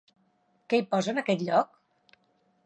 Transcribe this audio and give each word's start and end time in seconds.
Què 0.73 0.79
hi 0.81 0.85
posa 0.95 1.13
en 1.13 1.21
aquell 1.23 1.45
lloc? 1.51 1.79